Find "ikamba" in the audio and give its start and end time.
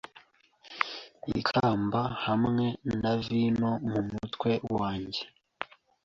1.39-2.01